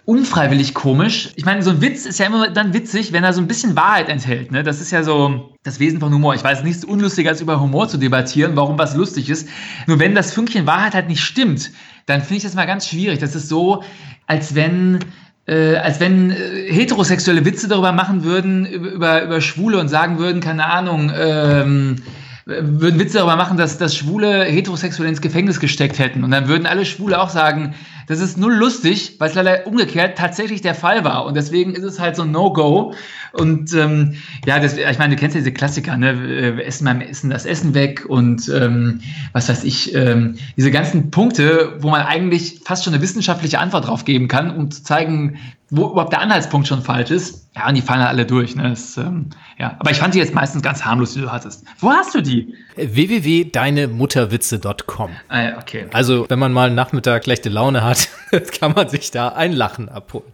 [0.06, 1.30] unfreiwillig komisch.
[1.36, 3.76] Ich meine, so ein Witz ist ja immer dann witzig, wenn er so ein bisschen
[3.76, 4.52] Wahrheit enthält.
[4.52, 4.63] Ne?
[4.63, 6.34] Das ist ja so das Wesen von Humor.
[6.34, 9.48] Ich weiß nichts unlustiger als über Humor zu debattieren, warum was lustig ist.
[9.86, 11.72] Nur wenn das Fünkchen Wahrheit halt nicht stimmt,
[12.08, 13.20] dann finde ich das mal ganz schwierig.
[13.20, 13.84] Das ist so,
[14.26, 15.00] als wenn
[15.46, 20.41] äh, als wenn äh, heterosexuelle Witze darüber machen würden, über, über Schwule und sagen würden,
[20.41, 21.98] keine Ahnung, ähm,
[22.47, 26.23] würden Witze darüber machen, dass, dass Schwule Heterosexuelle ins Gefängnis gesteckt hätten.
[26.23, 27.75] Und dann würden alle Schwule auch sagen,
[28.07, 31.25] das ist null lustig, weil es leider umgekehrt tatsächlich der Fall war.
[31.25, 32.93] Und deswegen ist es halt so ein No-Go.
[33.33, 36.55] Und ähm, ja, das, ich meine, du kennst ja diese Klassiker, ne?
[36.57, 39.01] Wir essen beim Essen das Essen weg und ähm,
[39.33, 43.88] was weiß ich, ähm, diese ganzen Punkte, wo man eigentlich fast schon eine wissenschaftliche Antwort
[43.88, 45.38] drauf geben kann, um zu zeigen,
[45.69, 47.45] wo überhaupt der Anhaltspunkt schon falsch ist.
[47.56, 48.56] Ja, und die fallen halt alle durch.
[48.56, 48.69] Ne?
[48.69, 49.75] Das, ähm, ja.
[49.80, 51.65] Aber ich fand die jetzt meistens ganz harmlos, die du hattest.
[51.80, 52.53] Wo hast du die?
[52.75, 55.12] www.deinemutterwitze.com.
[55.27, 55.88] Ah, okay.
[55.91, 58.08] Also, wenn man mal einen Nachmittag schlechte Laune hat,
[58.60, 60.32] kann man sich da ein Lachen abholen.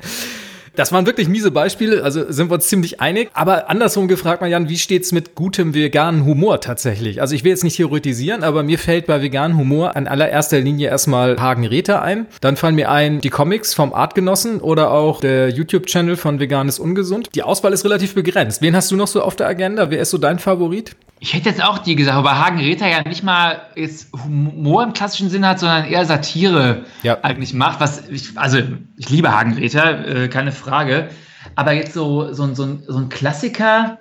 [0.76, 3.30] Das waren wirklich miese Beispiele, also sind wir uns ziemlich einig.
[3.34, 7.22] Aber andersrum gefragt, Jan, wie steht's mit gutem veganen Humor tatsächlich?
[7.22, 10.90] Also ich will jetzt nicht theoretisieren, aber mir fällt bei veganem Humor an allererster Linie
[10.90, 12.26] erstmal Hagen Räther ein.
[12.42, 16.80] Dann fallen mir ein die Comics vom Artgenossen oder auch der YouTube-Channel von Vegan ist
[16.80, 17.30] ungesund.
[17.36, 18.62] Die Auswahl ist relativ begrenzt.
[18.64, 19.92] Wen hast du noch so auf der Agenda?
[19.92, 20.96] Wer ist so dein Favorit?
[21.24, 24.92] Ich hätte jetzt auch die gesagt, aber Hagen Räther ja nicht mal jetzt Humor im
[24.92, 27.18] klassischen Sinne hat, sondern eher Satire ja.
[27.22, 27.80] eigentlich macht.
[27.80, 28.60] Was ich, also
[28.98, 31.08] ich liebe Hagen Räther, äh, keine Frage.
[31.56, 34.00] Aber jetzt so, so, so, so ein Klassiker,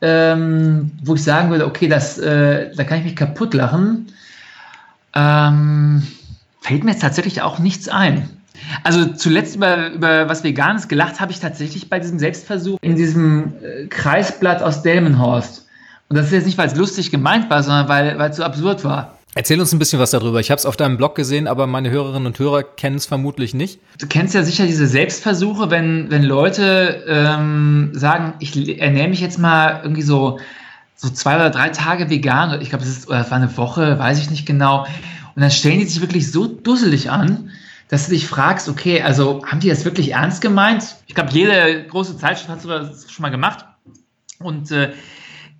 [0.00, 4.06] ähm, wo ich sagen würde, okay, das, äh, da kann ich mich kaputt lachen,
[5.14, 6.02] ähm,
[6.62, 8.30] fällt mir jetzt tatsächlich auch nichts ein.
[8.84, 13.52] Also zuletzt über, über was Veganes gelacht habe ich tatsächlich bei diesem Selbstversuch in diesem
[13.62, 15.63] äh, Kreisblatt aus Delmenhorst.
[16.14, 18.84] Und das ist jetzt nicht, weil es lustig gemeint war, sondern weil es so absurd
[18.84, 19.18] war.
[19.34, 20.38] Erzähl uns ein bisschen was darüber.
[20.38, 23.52] Ich habe es auf deinem Blog gesehen, aber meine Hörerinnen und Hörer kennen es vermutlich
[23.52, 23.80] nicht.
[23.98, 29.40] Du kennst ja sicher diese Selbstversuche, wenn, wenn Leute ähm, sagen, ich ernähre mich jetzt
[29.40, 30.38] mal irgendwie so,
[30.94, 32.60] so zwei oder drei Tage vegan.
[32.60, 34.86] Ich glaube, es war eine Woche, weiß ich nicht genau.
[35.34, 37.50] Und dann stellen die sich wirklich so dusselig an,
[37.88, 40.94] dass du dich fragst, okay, also haben die das wirklich ernst gemeint?
[41.08, 43.64] Ich glaube, jede große Zeitschrift hat das schon mal gemacht.
[44.38, 44.92] Und äh,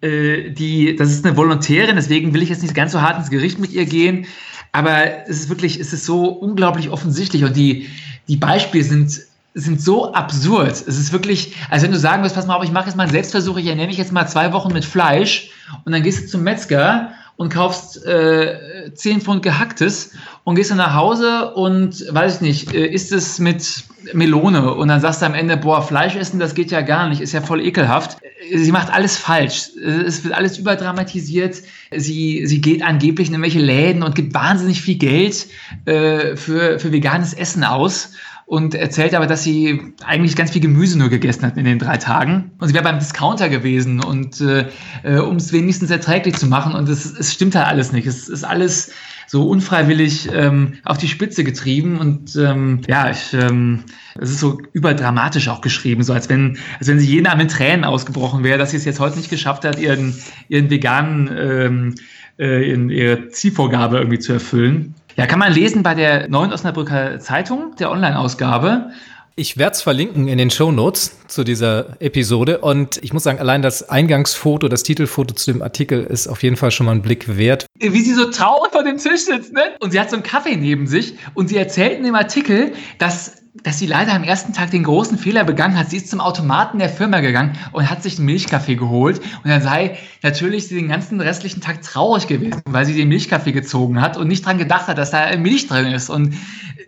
[0.05, 3.59] die, das ist eine Volontärin, deswegen will ich jetzt nicht ganz so hart ins Gericht
[3.59, 4.27] mit ihr gehen.
[4.73, 7.89] Aber es ist wirklich, es ist so unglaublich offensichtlich und die,
[8.29, 9.21] die Beispiele sind,
[9.55, 10.73] sind so absurd.
[10.73, 13.05] Es ist wirklich, als wenn du sagen wirst, pass mal auf, ich mache jetzt mal
[13.05, 15.51] einen Selbstversuch, ich ernähre mich jetzt mal zwei Wochen mit Fleisch
[15.85, 20.13] und dann gehst du zum Metzger und kaufst äh, 10 Pfund gehacktes
[20.45, 24.89] und gehst dann nach Hause und weiß ich nicht, äh, isst es mit Melone und
[24.89, 27.41] dann sagst du am Ende, boah, Fleisch essen, das geht ja gar nicht, ist ja
[27.41, 28.19] voll ekelhaft.
[28.53, 29.71] Sie macht alles falsch.
[29.83, 31.63] Es wird alles überdramatisiert.
[31.97, 35.47] Sie, sie geht angeblich in irgendwelche Läden und gibt wahnsinnig viel Geld
[35.87, 38.11] äh, für, für veganes Essen aus
[38.47, 41.97] und erzählt aber, dass sie eigentlich ganz viel Gemüse nur gegessen hat in den drei
[41.97, 42.53] Tagen.
[42.59, 44.67] Und sie wäre beim Discounter gewesen und äh,
[45.03, 46.75] äh um es wenigstens erträglich zu machen.
[46.75, 48.07] Und es, es stimmt halt alles nicht.
[48.07, 48.93] Es ist alles
[49.27, 53.81] so unfreiwillig ähm, auf die Spitze getrieben und ähm, ja, ich, ähm,
[54.21, 57.49] es ist so überdramatisch auch geschrieben, so als wenn, als wenn sie jeden Abend in
[57.49, 60.15] Tränen ausgebrochen wäre, dass sie es jetzt heute nicht geschafft hat, ihren,
[60.49, 61.95] ihren veganen, ähm,
[62.39, 64.95] äh, ihren, ihre Zielvorgabe irgendwie zu erfüllen.
[65.17, 68.91] Ja, kann man lesen bei der Neuen Osnabrücker Zeitung, der Online-Ausgabe.
[69.37, 73.41] Ich werde es verlinken in den Show Notes zu dieser Episode und ich muss sagen,
[73.41, 77.03] allein das Eingangsfoto, das Titelfoto zu dem Artikel ist auf jeden Fall schon mal ein
[77.03, 77.67] Blick wert.
[77.81, 79.75] Wie sie so traurig vor dem Tisch sitzt, ne?
[79.81, 83.43] Und sie hat so einen Kaffee neben sich und sie erzählt in dem Artikel, dass
[83.63, 85.89] dass sie leider am ersten Tag den großen Fehler begangen hat.
[85.89, 89.21] Sie ist zum Automaten der Firma gegangen und hat sich einen Milchkaffee geholt.
[89.43, 94.01] Und dann sei natürlich den ganzen restlichen Tag traurig gewesen, weil sie den Milchkaffee gezogen
[94.01, 96.11] hat und nicht dran gedacht hat, dass da Milch drin ist.
[96.11, 96.35] Und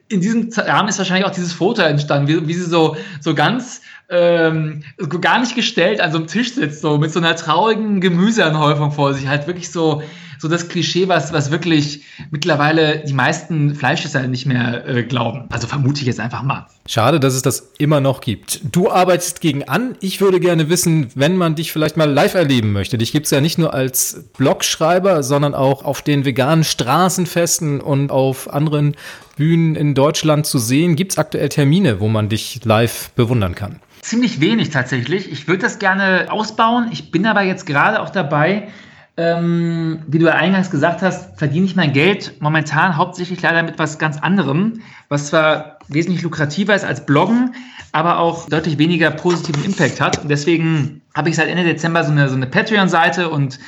[0.09, 3.83] in diesem Rahmen ist wahrscheinlich auch dieses Foto entstanden, wie, wie sie so, so ganz
[4.09, 4.83] ähm,
[5.21, 9.15] gar nicht gestellt an so einem Tisch sitzt, so mit so einer traurigen Gemüseanhäufung vor
[9.15, 10.03] sich, halt wirklich so
[10.39, 15.45] so das Klischee, was, was wirklich mittlerweile die meisten Fleischesser nicht mehr äh, glauben.
[15.51, 16.67] Also vermute ich jetzt einfach mal.
[16.89, 18.61] Schade, dass es das immer noch gibt.
[18.71, 19.97] Du arbeitest gegen an.
[20.01, 22.97] Ich würde gerne wissen, wenn man dich vielleicht mal live erleben möchte.
[22.99, 28.11] Dich gibt es ja nicht nur als Blogschreiber, sondern auch auf den veganen Straßenfesten und
[28.11, 28.95] auf anderen
[29.37, 30.97] Bühnen in Deutschland zu sehen.
[30.97, 33.81] Gibt es aktuell Termine, wo man dich live bewundern kann?
[34.03, 35.33] Ziemlich wenig tatsächlich.
[35.33, 36.89] Ich würde das gerne ausbauen.
[36.93, 38.69] Ich bin aber jetzt gerade auch dabei,
[39.17, 43.79] ähm, wie du ja eingangs gesagt hast, verdiene ich mein Geld momentan hauptsächlich leider mit
[43.79, 47.55] was ganz anderem, was zwar wesentlich lukrativer ist als Bloggen,
[47.93, 50.19] aber auch deutlich weniger positiven Impact hat.
[50.19, 53.59] Und deswegen habe ich seit Ende Dezember so eine, so eine Patreon-Seite und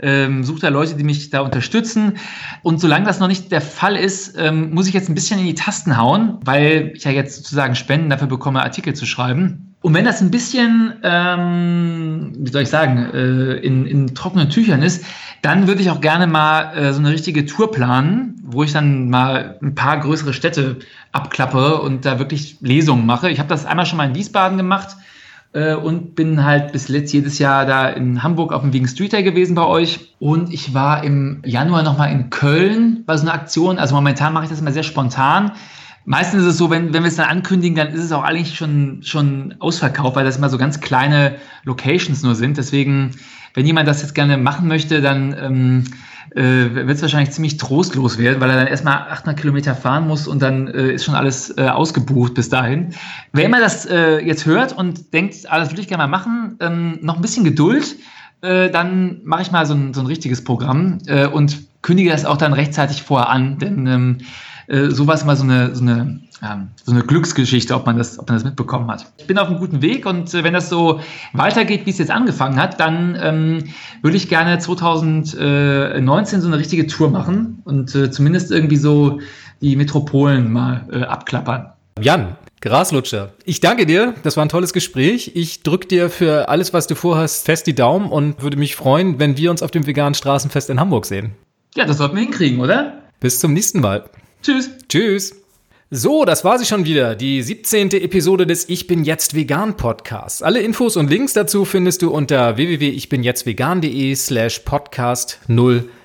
[0.00, 2.18] ähm, suche da Leute, die mich da unterstützen.
[2.62, 5.46] Und solange das noch nicht der Fall ist, ähm, muss ich jetzt ein bisschen in
[5.46, 9.75] die Tasten hauen, weil ich ja jetzt sozusagen Spenden dafür bekomme, Artikel zu schreiben.
[9.86, 14.82] Und wenn das ein bisschen, ähm, wie soll ich sagen, äh, in, in trockenen Tüchern
[14.82, 15.04] ist,
[15.42, 19.10] dann würde ich auch gerne mal äh, so eine richtige Tour planen, wo ich dann
[19.10, 20.80] mal ein paar größere Städte
[21.12, 23.30] abklappere und da wirklich Lesungen mache.
[23.30, 24.96] Ich habe das einmal schon mal in Wiesbaden gemacht
[25.52, 29.12] äh, und bin halt bis letzt jedes Jahr da in Hamburg auf dem Vegan Street
[29.12, 30.16] Day gewesen bei euch.
[30.18, 33.78] Und ich war im Januar nochmal in Köln bei so einer Aktion.
[33.78, 35.52] Also momentan mache ich das immer sehr spontan.
[36.06, 38.54] Meistens ist es so, wenn, wenn wir es dann ankündigen, dann ist es auch eigentlich
[38.54, 42.56] schon, schon ausverkauft, weil das immer so ganz kleine Locations nur sind.
[42.56, 43.10] Deswegen,
[43.54, 45.84] wenn jemand das jetzt gerne machen möchte, dann ähm,
[46.30, 50.28] äh, wird es wahrscheinlich ziemlich trostlos werden, weil er dann erstmal 800 Kilometer fahren muss
[50.28, 52.94] und dann äh, ist schon alles äh, ausgebucht bis dahin.
[53.32, 56.56] Wer immer das äh, jetzt hört und denkt, ah, das würde ich gerne mal machen,
[56.60, 57.96] ähm, noch ein bisschen Geduld,
[58.42, 62.24] äh, dann mache ich mal so ein, so ein richtiges Programm äh, und kündige das
[62.24, 64.18] auch dann rechtzeitig vorher an, denn ähm,
[64.68, 68.28] äh, sowas mal so eine, so eine, ähm, so eine Glücksgeschichte, ob man, das, ob
[68.28, 69.06] man das mitbekommen hat.
[69.18, 71.00] Ich bin auf einem guten Weg und äh, wenn das so
[71.32, 73.64] weitergeht, wie es jetzt angefangen hat, dann ähm,
[74.02, 79.20] würde ich gerne 2019 so eine richtige Tour machen und äh, zumindest irgendwie so
[79.60, 81.72] die Metropolen mal äh, abklappern.
[82.00, 83.32] Jan, Graslutscher.
[83.44, 84.14] Ich danke dir.
[84.22, 85.32] Das war ein tolles Gespräch.
[85.34, 89.18] Ich drücke dir für alles, was du vorhast, fest die Daumen und würde mich freuen,
[89.18, 91.32] wenn wir uns auf dem veganen Straßenfest in Hamburg sehen.
[91.74, 93.02] Ja, das sollten wir hinkriegen, oder?
[93.20, 94.04] Bis zum nächsten Mal.
[94.46, 94.70] Tschüss.
[94.88, 95.34] Tschüss.
[95.90, 97.90] So, das war sie schon wieder, die 17.
[97.90, 100.40] Episode des Ich bin jetzt vegan Podcasts.
[100.40, 105.40] Alle Infos und Links dazu findest du unter www.ichbinjetztvegan.de slash podcast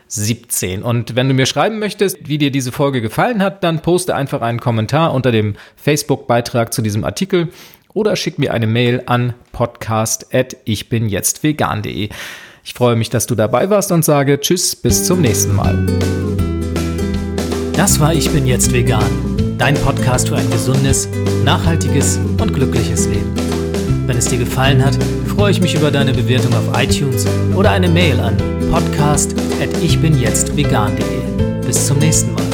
[0.07, 0.81] 017.
[0.81, 4.41] Und wenn du mir schreiben möchtest, wie dir diese Folge gefallen hat, dann poste einfach
[4.41, 7.49] einen Kommentar unter dem Facebook-Beitrag zu diesem Artikel
[7.93, 12.09] oder schick mir eine Mail an podcast.ichbinjetztvegan.de.
[12.63, 15.87] Ich freue mich, dass du dabei warst und sage Tschüss, bis zum nächsten Mal.
[17.75, 19.09] Das war Ich bin jetzt vegan,
[19.57, 21.07] dein Podcast für ein gesundes,
[21.43, 23.33] nachhaltiges und glückliches Leben.
[24.07, 27.87] Wenn es dir gefallen hat, freue ich mich über deine Bewertung auf iTunes oder eine
[27.87, 28.35] Mail an
[28.71, 31.61] podcast@ichbinjetztvegan.de.
[31.65, 32.50] Bis zum nächsten Mal.